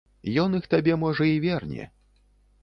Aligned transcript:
Ён 0.43 0.55
іх 0.59 0.65
табе, 0.71 0.95
можа, 1.03 1.27
і 1.33 1.37
верне. 1.45 1.85